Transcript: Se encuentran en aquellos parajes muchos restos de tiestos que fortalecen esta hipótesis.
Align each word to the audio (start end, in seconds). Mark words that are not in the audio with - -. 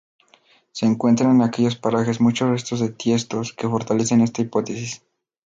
Se 0.71 0.87
encuentran 0.87 1.29
en 1.29 1.41
aquellos 1.43 1.75
parajes 1.75 2.19
muchos 2.21 2.49
restos 2.49 2.79
de 2.79 2.89
tiestos 2.89 3.53
que 3.53 3.69
fortalecen 3.69 4.21
esta 4.21 4.41
hipótesis. 4.41 5.03